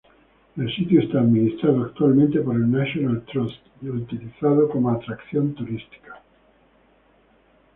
El 0.57 0.67
sitio 0.75 0.99
está 0.99 1.19
administrado 1.19 1.83
actualmente 1.83 2.39
por 2.39 2.55
el 2.55 2.71
National 2.71 3.21
Trust 3.31 3.57
y 3.83 3.89
utilizado 3.89 4.67
como 4.71 4.89
atracción 4.89 5.53
turística. 5.53 6.19